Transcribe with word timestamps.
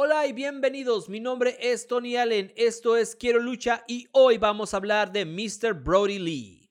Hola 0.00 0.28
y 0.28 0.32
bienvenidos, 0.32 1.08
mi 1.08 1.18
nombre 1.18 1.56
es 1.60 1.88
Tony 1.88 2.14
Allen, 2.14 2.52
esto 2.54 2.96
es 2.96 3.16
Quiero 3.16 3.40
Lucha 3.40 3.82
y 3.88 4.06
hoy 4.12 4.38
vamos 4.38 4.72
a 4.72 4.76
hablar 4.76 5.10
de 5.10 5.24
Mr. 5.24 5.74
Brody 5.74 6.20
Lee. 6.20 6.70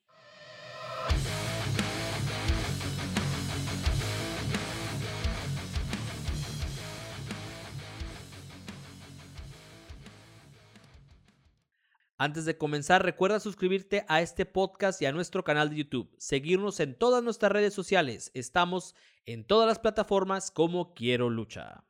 Antes 12.18 12.46
de 12.46 12.58
comenzar, 12.58 13.04
recuerda 13.04 13.42
suscribirte 13.42 14.06
a 14.08 14.22
este 14.22 14.46
podcast 14.46 15.02
y 15.02 15.06
a 15.06 15.12
nuestro 15.12 15.44
canal 15.44 15.70
de 15.70 15.76
YouTube. 15.76 16.16
Seguirnos 16.18 16.80
en 16.80 16.98
todas 16.98 17.22
nuestras 17.22 17.52
redes 17.52 17.74
sociales. 17.74 18.32
Estamos 18.34 18.96
en 19.26 19.44
todas 19.44 19.68
las 19.68 19.80
plataformas 19.80 20.50
como 20.50 20.94
Quiero 20.94 21.30
Lucha. 21.30 21.84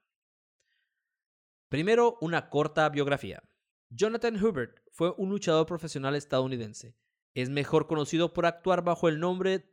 Primero, 1.69 2.17
una 2.21 2.49
corta 2.49 2.87
biografía. 2.89 3.43
Jonathan 3.89 4.41
Hubert 4.41 4.79
fue 4.91 5.13
un 5.17 5.29
luchador 5.29 5.65
profesional 5.65 6.15
estadounidense. 6.15 6.95
Es 7.33 7.49
mejor 7.49 7.87
conocido 7.87 8.33
por 8.33 8.45
actuar 8.45 8.83
bajo 8.83 9.09
el 9.09 9.19
nombre 9.19 9.69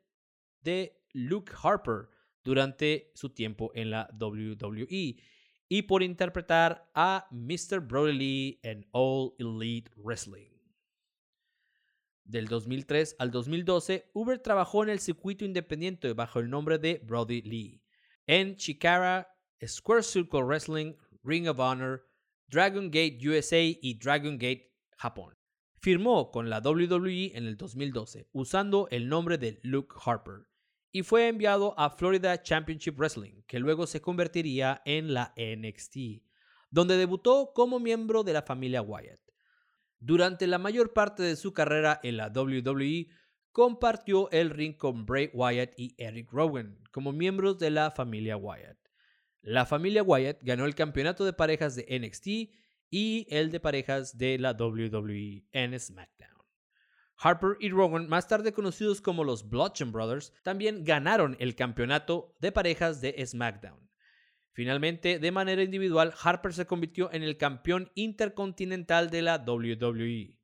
de 0.61 1.01
Luke 1.13 1.53
Harper 1.63 2.09
durante 2.43 3.13
su 3.15 3.31
tiempo 3.31 3.71
en 3.75 3.91
la 3.91 4.09
WWE 4.19 5.17
y 5.69 5.83
por 5.83 6.03
interpretar 6.03 6.91
a 6.95 7.27
Mr. 7.31 7.81
Brody 7.81 8.13
Lee 8.13 8.61
en 8.63 8.87
All 8.93 9.35
Elite 9.39 9.91
Wrestling. 9.97 10.51
Del 12.25 12.47
2003 12.47 13.17
al 13.19 13.31
2012, 13.31 14.11
Hubert 14.15 14.43
trabajó 14.43 14.83
en 14.83 14.89
el 14.89 14.99
circuito 14.99 15.45
independiente 15.45 16.13
bajo 16.13 16.41
el 16.41 16.51
nombre 16.51 16.79
de 16.79 17.01
Brody 17.05 17.43
Lee, 17.43 17.83
en 18.27 18.57
Chikara, 18.57 19.29
Square 19.65 20.03
Circle 20.03 20.43
Wrestling, 20.43 20.95
Ring 21.25 21.49
of 21.49 21.59
Honor, 21.59 22.07
Dragon 22.49 22.91
Gate 22.91 23.19
USA 23.27 23.61
y 23.61 23.99
Dragon 23.99 24.39
Gate 24.39 24.73
Japón. 24.99 25.35
Firmó 25.81 26.31
con 26.31 26.49
la 26.49 26.61
WWE 26.61 27.33
en 27.35 27.47
el 27.47 27.57
2012 27.57 28.29
usando 28.33 28.89
el 28.91 29.09
nombre 29.09 29.39
de 29.39 29.59
Luke 29.63 29.95
Harper 30.05 30.47
y 30.93 31.03
fue 31.03 31.27
enviado 31.27 31.75
a 31.77 31.91
Florida 31.91 32.41
Championship 32.41 32.97
Wrestling, 32.97 33.43
que 33.49 33.59
luego 33.59 33.87
se 33.87 34.01
convertiría 34.01 34.81
en 34.85 35.13
la 35.13 35.35
NXT, 35.37 36.23
donde 36.71 36.97
debutó 36.97 37.53
como 37.53 37.81
miembro 37.81 38.23
de 38.23 38.33
la 38.33 38.43
familia 38.43 38.81
Wyatt. 38.81 39.21
Durante 39.99 40.47
la 40.47 40.59
mayor 40.59 40.93
parte 40.93 41.23
de 41.23 41.35
su 41.35 41.53
carrera 41.53 41.99
en 42.03 42.17
la 42.17 42.29
WWE, 42.29 43.09
compartió 43.51 44.31
el 44.31 44.51
ring 44.51 44.77
con 44.77 45.05
Bray 45.05 45.31
Wyatt 45.33 45.73
y 45.77 45.95
Eric 45.99 46.31
Rowan 46.31 46.79
como 46.93 47.13
miembros 47.13 47.59
de 47.59 47.71
la 47.71 47.91
familia 47.91 48.37
Wyatt. 48.37 48.84
La 49.47 49.67
familia 49.67 50.03
Wyatt 50.03 50.39
ganó 50.41 50.65
el 50.65 50.75
campeonato 50.75 51.27
de 51.27 51.35
parejas 51.35 51.77
de 51.77 51.87
NXT 52.01 52.27
y 52.89 53.27
el 53.29 53.51
de 53.51 53.61
parejas 53.61 54.17
de 54.17 54.39
la 54.39 54.53
WWE 54.53 55.45
en 55.53 55.79
SmackDown. 55.79 56.31
Harper 57.19 57.59
y 57.61 57.69
Rowan, 57.69 58.09
más 58.09 58.27
tarde 58.27 58.55
conocidos 58.55 59.03
como 59.03 59.23
los 59.23 59.51
Bludgeon 59.51 59.93
Brothers, 59.93 60.33
también 60.43 60.83
ganaron 60.83 61.37
el 61.41 61.55
campeonato 61.57 62.35
de 62.41 62.53
parejas 62.53 63.03
de 63.03 63.23
SmackDown. 63.27 63.91
Finalmente, 64.55 65.19
de 65.19 65.31
manera 65.31 65.63
individual, 65.63 66.15
Harper 66.23 66.55
se 66.55 66.67
convirtió 66.67 67.13
en 67.13 67.23
el 67.23 67.37
campeón 67.37 67.91
intercontinental 67.95 69.11
de 69.11 69.21
la 69.21 69.37
WWE. 69.37 70.39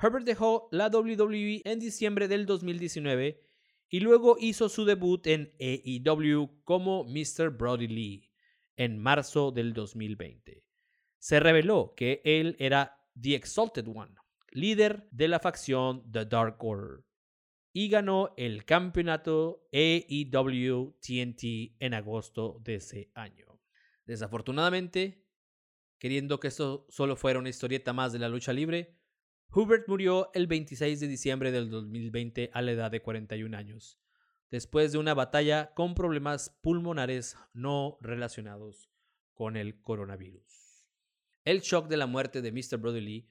Herbert 0.00 0.24
dejó 0.24 0.68
la 0.72 0.88
WWE 0.88 1.60
en 1.66 1.78
diciembre 1.78 2.26
del 2.26 2.46
2019 2.46 3.51
y 3.92 4.00
luego 4.00 4.38
hizo 4.40 4.70
su 4.70 4.86
debut 4.86 5.26
en 5.26 5.52
AEW 5.60 6.62
como 6.64 7.04
Mr. 7.04 7.50
Brody 7.50 7.88
Lee 7.88 8.32
en 8.74 8.98
marzo 8.98 9.52
del 9.52 9.74
2020. 9.74 10.64
Se 11.18 11.40
reveló 11.40 11.92
que 11.94 12.22
él 12.24 12.56
era 12.58 12.98
The 13.20 13.34
Exalted 13.34 13.86
One, 13.86 14.14
líder 14.50 15.06
de 15.10 15.28
la 15.28 15.40
facción 15.40 16.10
The 16.10 16.24
Dark 16.24 16.56
Order, 16.64 17.04
y 17.74 17.90
ganó 17.90 18.32
el 18.38 18.64
campeonato 18.64 19.68
AEW 19.74 20.96
TNT 20.98 21.76
en 21.78 21.92
agosto 21.92 22.62
de 22.64 22.76
ese 22.76 23.10
año. 23.14 23.60
Desafortunadamente, 24.06 25.26
queriendo 25.98 26.40
que 26.40 26.48
esto 26.48 26.86
solo 26.88 27.14
fuera 27.14 27.38
una 27.38 27.50
historieta 27.50 27.92
más 27.92 28.14
de 28.14 28.20
la 28.20 28.30
lucha 28.30 28.54
libre, 28.54 29.01
Hubert 29.54 29.86
murió 29.86 30.30
el 30.32 30.46
26 30.46 30.98
de 31.00 31.08
diciembre 31.08 31.52
del 31.52 31.68
2020 31.68 32.50
a 32.54 32.62
la 32.62 32.72
edad 32.72 32.90
de 32.90 33.02
41 33.02 33.54
años, 33.54 33.98
después 34.50 34.92
de 34.92 34.98
una 34.98 35.12
batalla 35.12 35.74
con 35.74 35.94
problemas 35.94 36.56
pulmonares 36.62 37.36
no 37.52 37.98
relacionados 38.00 38.88
con 39.34 39.58
el 39.58 39.78
coronavirus. 39.82 40.86
El 41.44 41.60
shock 41.60 41.88
de 41.88 41.98
la 41.98 42.06
muerte 42.06 42.40
de 42.40 42.50
Mr. 42.50 42.78
Brody 42.78 43.02
Lee 43.02 43.28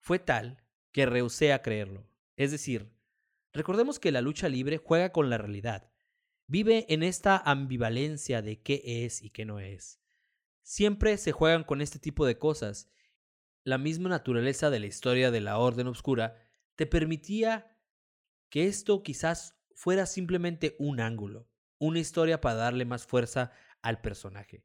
fue 0.00 0.18
tal 0.18 0.64
que 0.90 1.06
rehusé 1.06 1.52
a 1.52 1.62
creerlo. 1.62 2.08
Es 2.36 2.50
decir, 2.50 2.90
recordemos 3.52 4.00
que 4.00 4.10
la 4.10 4.20
lucha 4.20 4.48
libre 4.48 4.78
juega 4.78 5.12
con 5.12 5.30
la 5.30 5.38
realidad, 5.38 5.92
vive 6.48 6.86
en 6.88 7.04
esta 7.04 7.38
ambivalencia 7.38 8.42
de 8.42 8.60
qué 8.60 8.82
es 9.04 9.22
y 9.22 9.30
qué 9.30 9.44
no 9.44 9.60
es. 9.60 10.00
Siempre 10.62 11.18
se 11.18 11.30
juegan 11.30 11.62
con 11.62 11.80
este 11.80 12.00
tipo 12.00 12.26
de 12.26 12.36
cosas 12.36 12.88
la 13.64 13.78
misma 13.78 14.08
naturaleza 14.08 14.70
de 14.70 14.80
la 14.80 14.86
historia 14.86 15.30
de 15.30 15.40
la 15.40 15.58
Orden 15.58 15.86
Obscura 15.86 16.36
te 16.74 16.86
permitía 16.86 17.76
que 18.48 18.66
esto 18.66 19.02
quizás 19.02 19.56
fuera 19.74 20.06
simplemente 20.06 20.76
un 20.78 21.00
ángulo, 21.00 21.48
una 21.78 22.00
historia 22.00 22.40
para 22.40 22.56
darle 22.56 22.84
más 22.84 23.06
fuerza 23.06 23.52
al 23.80 24.00
personaje. 24.00 24.64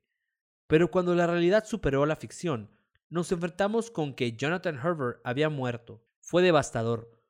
Pero 0.67 0.91
cuando 0.91 1.15
la 1.15 1.27
realidad 1.27 1.65
superó 1.65 2.03
a 2.03 2.07
la 2.07 2.15
ficción, 2.15 2.71
nos 3.09 3.31
enfrentamos 3.31 3.89
con 3.91 4.13
que 4.13 4.35
Jonathan 4.35 4.75
Herbert 4.75 5.21
había 5.23 5.49
muerto. 5.49 6.03
Fue 6.19 6.43
devastador, 6.43 7.23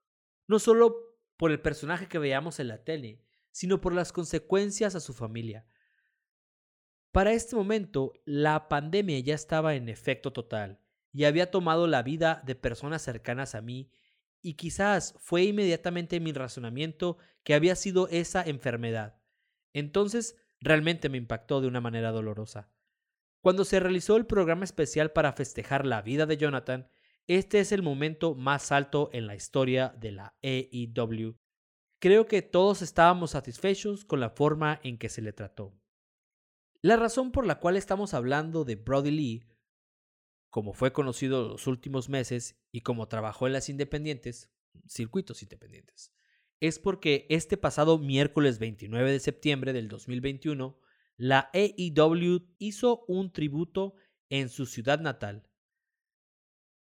no 0.47 0.59
solo 0.59 1.17
por 1.37 1.51
el 1.51 1.61
personaje 1.61 2.07
que 2.07 2.17
veíamos 2.17 2.59
en 2.59 2.69
la 2.69 2.83
tele, 2.83 3.21
sino 3.51 3.79
por 3.79 3.93
las 3.93 4.11
consecuencias 4.11 4.95
a 4.95 4.99
su 4.99 5.13
familia. 5.13 5.67
Para 7.11 7.33
este 7.33 7.55
momento, 7.55 8.13
la 8.25 8.67
pandemia 8.69 9.19
ya 9.19 9.35
estaba 9.35 9.75
en 9.75 9.89
efecto 9.89 10.33
total 10.33 10.79
y 11.17 11.25
había 11.25 11.49
tomado 11.49 11.87
la 11.87 12.03
vida 12.03 12.43
de 12.45 12.53
personas 12.53 13.01
cercanas 13.01 13.55
a 13.55 13.61
mí 13.61 13.89
y 14.39 14.53
quizás 14.53 15.15
fue 15.17 15.45
inmediatamente 15.45 16.19
mi 16.19 16.31
razonamiento 16.31 17.17
que 17.43 17.55
había 17.55 17.75
sido 17.75 18.07
esa 18.09 18.43
enfermedad. 18.43 19.19
Entonces 19.73 20.37
realmente 20.59 21.09
me 21.09 21.17
impactó 21.17 21.59
de 21.59 21.65
una 21.65 21.81
manera 21.81 22.11
dolorosa. 22.11 22.69
Cuando 23.41 23.65
se 23.65 23.79
realizó 23.79 24.15
el 24.15 24.27
programa 24.27 24.63
especial 24.63 25.11
para 25.11 25.33
festejar 25.33 25.87
la 25.87 26.03
vida 26.03 26.27
de 26.27 26.37
Jonathan, 26.37 26.87
este 27.25 27.61
es 27.61 27.71
el 27.71 27.81
momento 27.81 28.35
más 28.35 28.71
alto 28.71 29.09
en 29.11 29.25
la 29.25 29.33
historia 29.33 29.95
de 29.97 30.11
la 30.11 30.37
AEW. 30.43 31.35
Creo 31.97 32.27
que 32.27 32.43
todos 32.43 32.83
estábamos 32.83 33.31
satisfechos 33.31 34.05
con 34.05 34.19
la 34.19 34.29
forma 34.29 34.79
en 34.83 34.99
que 34.99 35.09
se 35.09 35.23
le 35.23 35.33
trató. 35.33 35.73
La 36.83 36.95
razón 36.95 37.31
por 37.31 37.47
la 37.47 37.59
cual 37.59 37.75
estamos 37.75 38.13
hablando 38.13 38.65
de 38.65 38.75
Brody 38.75 39.09
Lee 39.09 39.56
como 40.49 40.73
fue 40.73 40.93
conocido 40.93 41.49
los 41.49 41.67
últimos 41.67 42.09
meses 42.09 42.59
y 42.71 42.81
como 42.81 43.07
trabajó 43.07 43.47
en 43.47 43.53
las 43.53 43.69
independientes, 43.69 44.51
circuitos 44.87 45.43
independientes, 45.43 46.13
es 46.59 46.79
porque 46.79 47.25
este 47.29 47.57
pasado 47.57 47.97
miércoles 47.97 48.59
29 48.59 49.11
de 49.11 49.19
septiembre 49.19 49.73
del 49.73 49.87
2021, 49.87 50.79
la 51.17 51.49
AEW 51.53 52.47
hizo 52.57 53.05
un 53.07 53.31
tributo 53.31 53.95
en 54.29 54.49
su 54.49 54.65
ciudad 54.65 54.99
natal. 54.99 55.47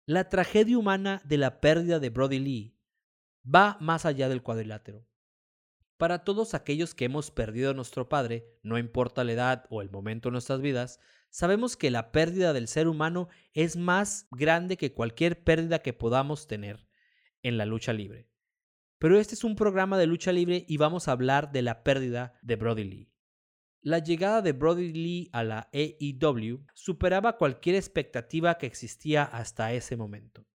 La 0.07 0.29
tragedia 0.29 0.79
humana 0.79 1.23
de 1.25 1.39
la 1.39 1.61
pérdida 1.61 1.99
de 1.99 2.11
Brody 2.11 2.39
Lee 2.39 2.79
va 3.45 3.77
más 3.81 4.07
allá 4.07 4.29
del 4.29 4.43
cuadrilátero. 4.43 5.07
Para 5.99 6.25
todos 6.25 6.55
aquellos 6.55 6.95
que 6.95 7.07
hemos 7.07 7.31
perdido 7.31 7.73
a 7.73 7.75
nuestro 7.75 8.09
padre, 8.09 8.47
no 8.63 8.79
importa 8.79 9.25
la 9.25 9.33
edad 9.33 9.67
o 9.69 9.83
el 9.83 9.91
momento 9.91 10.29
de 10.29 10.33
nuestras 10.33 10.61
vidas, 10.61 11.01
sabemos 11.31 11.77
que 11.77 11.91
la 11.91 12.13
pérdida 12.13 12.53
del 12.53 12.69
ser 12.69 12.89
humano 12.89 13.29
es 13.53 13.77
más 13.77 14.27
grande 14.31 14.77
que 14.77 14.93
cualquier 14.93 15.43
pérdida 15.43 15.81
que 15.81 15.93
podamos 15.93 16.47
tener 16.47 16.89
en 17.43 17.59
la 17.59 17.67
lucha 17.67 17.93
libre. 17.93 18.29
Pero 18.99 19.19
este 19.19 19.35
es 19.35 19.45
un 19.45 19.55
programa 19.55 19.97
de 19.99 20.07
lucha 20.07 20.33
libre 20.33 20.65
y 20.69 20.77
vamos 20.77 21.07
a 21.07 21.13
hablar 21.13 21.53
de 21.53 21.63
la 21.63 21.85
pérdida 21.85 22.39
de 22.43 22.57
Brody 22.57 22.85
Lee. 22.85 23.13
La 23.81 24.01
llegada 24.01 24.43
de 24.43 24.53
Brody 24.53 24.93
Lee 24.93 25.31
a 25.33 25.45
la 25.45 25.71
AEW 25.73 26.67
superaba 26.75 27.37
cualquier 27.37 27.77
expectativa 27.77 28.59
que 28.59 28.67
existía 28.67 29.23
hasta 29.23 29.73
ese 29.73 29.97
momento. 29.97 30.47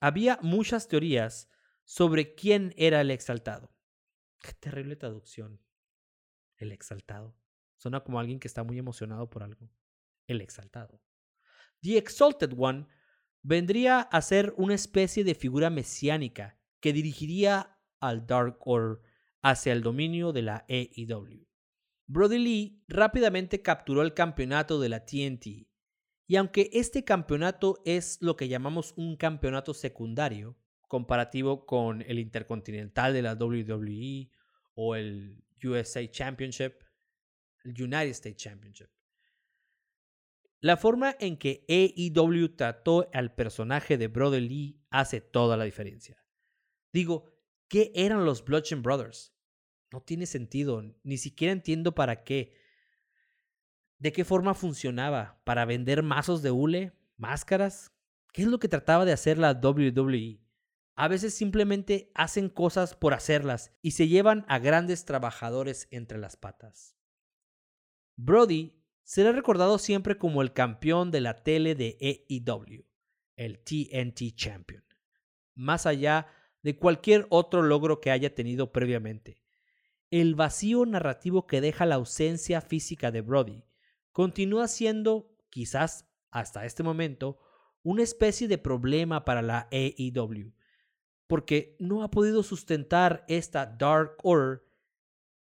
Había 0.00 0.38
muchas 0.40 0.88
teorías 0.88 1.50
sobre 1.84 2.34
quién 2.34 2.72
era 2.78 3.02
el 3.02 3.10
exaltado. 3.10 3.74
Qué 4.40 4.54
terrible 4.54 4.96
traducción. 4.96 5.60
El 6.56 6.72
exaltado. 6.72 7.36
Suena 7.76 8.00
como 8.00 8.18
alguien 8.18 8.40
que 8.40 8.48
está 8.48 8.64
muy 8.64 8.78
emocionado 8.78 9.28
por 9.28 9.42
algo 9.42 9.70
el 10.26 10.40
exaltado. 10.40 11.02
The 11.82 11.98
Exalted 11.98 12.52
One 12.56 12.86
vendría 13.42 14.00
a 14.00 14.20
ser 14.22 14.54
una 14.56 14.74
especie 14.74 15.24
de 15.24 15.34
figura 15.34 15.70
mesiánica 15.70 16.58
que 16.80 16.92
dirigiría 16.92 17.78
al 18.00 18.26
Dark 18.26 18.58
Order 18.60 19.02
hacia 19.42 19.72
el 19.72 19.82
dominio 19.82 20.32
de 20.32 20.42
la 20.42 20.66
AEW. 20.68 21.46
Brody 22.06 22.38
Lee 22.38 22.84
rápidamente 22.88 23.62
capturó 23.62 24.02
el 24.02 24.14
campeonato 24.14 24.80
de 24.80 24.88
la 24.88 25.04
TNT 25.04 25.68
Y 26.26 26.36
aunque 26.36 26.68
este 26.72 27.04
campeonato 27.04 27.80
es 27.84 28.18
lo 28.20 28.36
que 28.36 28.48
llamamos 28.48 28.94
un 28.96 29.16
campeonato 29.16 29.74
secundario, 29.74 30.56
comparativo 30.88 31.66
con 31.66 32.02
el 32.02 32.18
Intercontinental 32.18 33.12
de 33.12 33.22
la 33.22 33.34
WWE 33.34 34.28
o 34.74 34.96
el 34.96 35.44
USA 35.62 36.10
Championship, 36.10 36.72
el 37.64 37.80
United 37.80 38.10
States 38.10 38.42
Championship. 38.42 38.88
La 40.60 40.76
forma 40.76 41.16
en 41.20 41.38
que 41.38 41.64
AEW 41.68 42.54
trató 42.54 43.08
al 43.14 43.34
personaje 43.34 43.96
de 43.96 44.08
Brother 44.08 44.42
Lee 44.42 44.78
hace 44.90 45.22
toda 45.22 45.56
la 45.56 45.64
diferencia. 45.64 46.22
Digo, 46.92 47.24
¿qué 47.68 47.92
eran 47.94 48.26
los 48.26 48.44
Bludgeon 48.44 48.82
Brothers? 48.82 49.34
No 49.90 50.02
tiene 50.02 50.26
sentido, 50.26 50.82
ni 51.02 51.16
siquiera 51.16 51.52
entiendo 51.52 51.94
para 51.94 52.24
qué. 52.24 52.54
¿De 53.98 54.12
qué 54.12 54.24
forma 54.24 54.54
funcionaba? 54.54 55.40
¿Para 55.44 55.64
vender 55.64 56.02
mazos 56.02 56.42
de 56.42 56.50
hule? 56.50 56.92
¿Máscaras? 57.16 57.92
¿Qué 58.32 58.42
es 58.42 58.48
lo 58.48 58.58
que 58.58 58.68
trataba 58.68 59.04
de 59.04 59.12
hacer 59.12 59.38
la 59.38 59.52
WWE? 59.52 60.40
A 60.94 61.08
veces 61.08 61.32
simplemente 61.32 62.12
hacen 62.14 62.50
cosas 62.50 62.94
por 62.94 63.14
hacerlas 63.14 63.72
y 63.80 63.92
se 63.92 64.08
llevan 64.08 64.44
a 64.48 64.58
grandes 64.58 65.06
trabajadores 65.06 65.88
entre 65.90 66.18
las 66.18 66.36
patas. 66.36 66.96
Brody 68.16 68.79
será 69.10 69.32
recordado 69.32 69.78
siempre 69.78 70.16
como 70.16 70.40
el 70.40 70.52
campeón 70.52 71.10
de 71.10 71.20
la 71.20 71.42
tele 71.42 71.74
de 71.74 71.98
AEW, 72.00 72.86
el 73.34 73.58
TNT 73.58 74.36
Champion, 74.36 74.84
más 75.56 75.84
allá 75.84 76.28
de 76.62 76.76
cualquier 76.78 77.26
otro 77.28 77.62
logro 77.62 78.00
que 78.00 78.12
haya 78.12 78.36
tenido 78.36 78.70
previamente. 78.70 79.42
El 80.10 80.36
vacío 80.36 80.86
narrativo 80.86 81.48
que 81.48 81.60
deja 81.60 81.86
la 81.86 81.96
ausencia 81.96 82.60
física 82.60 83.10
de 83.10 83.20
Brody 83.20 83.64
continúa 84.12 84.68
siendo, 84.68 85.36
quizás 85.50 86.08
hasta 86.30 86.64
este 86.64 86.84
momento, 86.84 87.40
una 87.82 88.04
especie 88.04 88.46
de 88.46 88.58
problema 88.58 89.24
para 89.24 89.42
la 89.42 89.68
AEW, 89.72 90.54
porque 91.26 91.74
no 91.80 92.04
ha 92.04 92.12
podido 92.12 92.44
sustentar 92.44 93.24
esta 93.26 93.66
Dark 93.66 94.18
Order 94.22 94.62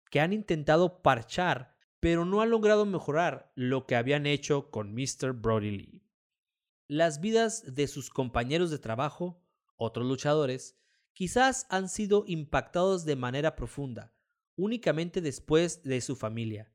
que 0.09 0.21
han 0.21 0.33
intentado 0.33 1.03
parchar, 1.03 1.77
pero 1.99 2.25
no 2.25 2.41
han 2.41 2.49
logrado 2.49 2.85
mejorar 2.85 3.51
lo 3.55 3.85
que 3.85 3.95
habían 3.95 4.25
hecho 4.25 4.71
con 4.71 4.93
Mr. 4.93 5.33
Brody 5.33 5.71
Lee. 5.71 6.03
Las 6.87 7.19
vidas 7.19 7.75
de 7.75 7.87
sus 7.87 8.09
compañeros 8.09 8.71
de 8.71 8.79
trabajo, 8.79 9.43
otros 9.75 10.07
luchadores, 10.07 10.77
quizás 11.13 11.67
han 11.69 11.89
sido 11.89 12.23
impactados 12.27 13.05
de 13.05 13.15
manera 13.15 13.55
profunda, 13.55 14.13
únicamente 14.55 15.21
después 15.21 15.83
de 15.83 16.01
su 16.01 16.15
familia. 16.15 16.71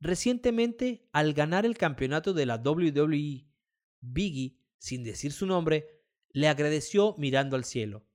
Recientemente, 0.00 1.08
al 1.12 1.34
ganar 1.34 1.66
el 1.66 1.76
campeonato 1.76 2.32
de 2.32 2.46
la 2.46 2.56
WWE, 2.56 3.46
Biggie, 4.00 4.58
sin 4.78 5.04
decir 5.04 5.32
su 5.32 5.46
nombre, 5.46 6.00
le 6.30 6.48
agradeció 6.48 7.14
mirando 7.18 7.56
al 7.56 7.64
cielo. 7.64 8.06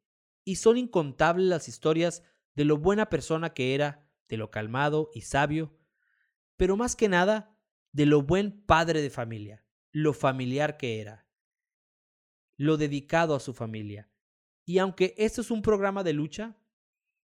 Y 0.43 0.55
son 0.55 0.77
incontables 0.77 1.47
las 1.47 1.67
historias 1.67 2.23
de 2.55 2.65
lo 2.65 2.77
buena 2.77 3.09
persona 3.09 3.53
que 3.53 3.75
era, 3.75 4.09
de 4.27 4.37
lo 4.37 4.49
calmado 4.49 5.11
y 5.13 5.21
sabio, 5.21 5.77
pero 6.57 6.77
más 6.77 6.95
que 6.95 7.09
nada, 7.09 7.57
de 7.91 8.05
lo 8.05 8.21
buen 8.21 8.51
padre 8.65 9.01
de 9.01 9.09
familia, 9.09 9.65
lo 9.91 10.13
familiar 10.13 10.77
que 10.77 10.99
era, 10.99 11.27
lo 12.57 12.77
dedicado 12.77 13.35
a 13.35 13.39
su 13.39 13.53
familia. 13.53 14.09
Y 14.65 14.79
aunque 14.79 15.13
esto 15.17 15.41
es 15.41 15.51
un 15.51 15.61
programa 15.61 16.03
de 16.03 16.13
lucha, 16.13 16.57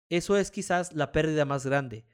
eso 0.09 0.37
es 0.37 0.51
quizás 0.51 0.93
la 0.93 1.11
pérdida 1.11 1.45
más 1.45 1.65
grande, 1.65 2.05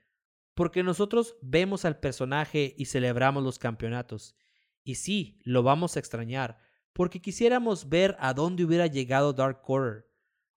porque 0.55 0.83
nosotros 0.83 1.37
vemos 1.43 1.85
al 1.85 1.99
personaje 1.99 2.75
y 2.79 2.87
celebramos 2.87 3.43
los 3.43 3.59
campeonatos. 3.59 4.37
Y 4.85 4.95
sí, 4.95 5.41
lo 5.45 5.63
vamos 5.63 5.97
a 5.97 6.01
extrañar, 6.01 6.59
porque 6.93 7.21
quisiéramos 7.21 7.89
ver 7.89 8.17
a 8.19 8.35
dónde 8.35 8.65
hubiera 8.65 8.87
llegado 8.87 9.33
Dark 9.33 9.63
Quarter. 9.63 10.09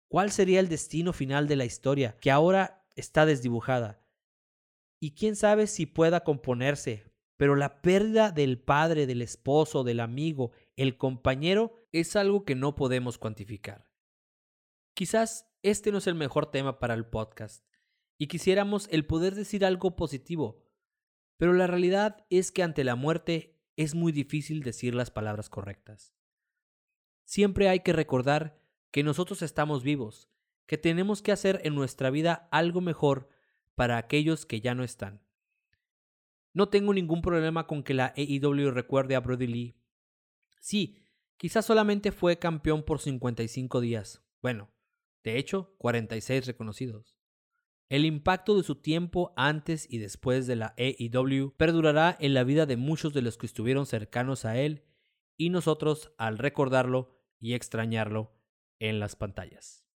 ¿Cuál 0.09 0.31
sería 0.31 0.61
el 0.61 0.69
destino 0.69 1.13
final 1.13 1.49
de 1.49 1.57
la 1.57 1.65
historia, 1.65 2.19
que 2.21 2.31
ahora 2.31 2.85
está 2.97 3.27
desdibujada? 3.27 4.00
Y 5.01 5.15
quién 5.15 5.35
sabe 5.35 5.67
si 5.67 5.87
pueda 5.87 6.25
componerse, 6.25 7.11
pero 7.39 7.57
la 7.57 7.81
pérdida 7.81 8.31
del 8.31 8.61
padre, 8.61 9.07
del 9.07 9.23
esposo, 9.23 9.83
del 9.83 10.01
amigo, 10.01 10.53
el 10.77 10.99
compañero, 10.99 11.73
es 11.91 12.15
algo 12.17 12.45
que 12.45 12.55
no 12.55 12.75
podemos 12.75 13.17
cuantificar. 13.17 13.89
Quizás 14.95 15.51
este 15.63 15.91
no 15.91 15.99
es 15.99 16.07
el 16.07 16.15
mejor 16.15 16.51
tema 16.51 16.79
para 16.79 16.93
el 16.93 17.07
podcast, 17.07 17.67
y 18.19 18.27
quisiéramos 18.27 18.89
el 18.91 19.07
poder 19.07 19.35
decir 19.35 19.65
algo 19.65 19.97
positivo, 19.97 20.63
pero 21.39 21.55
la 21.55 21.67
realidad 21.67 22.27
es 22.29 22.53
que 22.53 22.63
ante 22.63 22.85
la 22.85 22.95
muerte 22.95 23.59
es 23.77 23.95
muy 23.95 24.13
difícil 24.13 24.63
decir 24.63 24.95
las 24.95 25.11
palabras 25.11 25.49
correctas. 25.49 26.15
Siempre 27.25 27.71
hay 27.71 27.81
que 27.81 27.95
recordar 27.95 28.61
que 28.91 29.03
nosotros 29.03 29.41
estamos 29.41 29.83
vivos, 29.83 30.29
que 30.67 30.77
tenemos 30.77 31.23
que 31.23 31.33
hacer 31.33 31.63
en 31.65 31.75
nuestra 31.75 32.11
vida 32.11 32.49
algo 32.51 32.83
mejor 32.83 33.31
para 33.81 33.97
aquellos 33.97 34.45
que 34.45 34.61
ya 34.61 34.75
no 34.75 34.85
están. 34.85 35.23
No 36.53 36.69
tengo 36.69 36.93
ningún 36.93 37.23
problema 37.23 37.67
con 37.67 37.83
que 37.83 37.95
la 37.95 38.13
AEW 38.15 38.73
recuerde 38.73 39.17
a 39.17 39.21
Brody 39.21 39.47
Lee. 39.47 39.81
Sí, 40.61 40.99
quizás 41.39 41.65
solamente 41.65 42.13
fue 42.13 42.39
campeón 42.39 42.83
por 42.83 43.01
55 43.01 43.81
días. 43.81 44.23
Bueno, 44.43 44.69
de 45.25 45.39
hecho, 45.39 45.75
46 45.79 46.47
reconocidos. 46.47 47.17
El 47.89 48.05
impacto 48.05 48.55
de 48.55 48.65
su 48.65 48.75
tiempo 48.75 49.33
antes 49.35 49.91
y 49.91 49.97
después 49.97 50.47
de 50.47 50.57
la 50.57 50.75
AEW 50.77 51.57
perdurará 51.57 52.19
en 52.21 52.35
la 52.35 52.45
vida 52.45 52.67
de 52.67 52.77
muchos 52.77 53.15
de 53.15 53.23
los 53.23 53.39
que 53.39 53.47
estuvieron 53.47 53.87
cercanos 53.87 54.45
a 54.45 54.61
él 54.61 54.85
y 55.39 55.49
nosotros 55.49 56.13
al 56.19 56.37
recordarlo 56.37 57.19
y 57.39 57.55
extrañarlo 57.55 58.31
en 58.79 59.01
las 59.01 59.17
pantallas. 59.17 59.90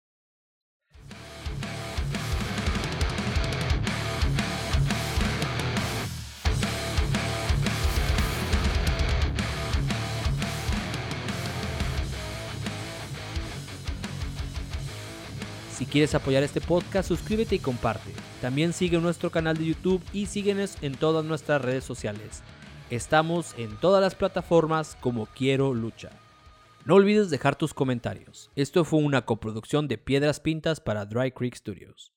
Quieres 15.93 16.15
apoyar 16.15 16.41
este 16.41 16.59
podcast, 16.59 17.07
suscríbete 17.07 17.53
y 17.53 17.59
comparte. 17.59 18.09
También 18.41 18.73
sigue 18.73 18.97
nuestro 18.97 19.29
canal 19.29 19.55
de 19.57 19.67
YouTube 19.67 20.01
y 20.11 20.25
síguenos 20.25 20.75
en 20.81 20.95
todas 20.95 21.23
nuestras 21.23 21.61
redes 21.61 21.83
sociales. 21.83 22.41
Estamos 22.89 23.53
en 23.59 23.77
todas 23.77 24.01
las 24.01 24.15
plataformas 24.15 24.97
como 24.99 25.27
Quiero 25.27 25.75
Lucha. 25.75 26.09
No 26.85 26.95
olvides 26.95 27.29
dejar 27.29 27.55
tus 27.55 27.75
comentarios. 27.75 28.49
Esto 28.55 28.85
fue 28.85 29.01
una 29.01 29.21
coproducción 29.21 29.87
de 29.87 29.99
Piedras 29.99 30.39
Pintas 30.39 30.79
para 30.79 31.05
Dry 31.05 31.31
Creek 31.31 31.53
Studios. 31.55 32.12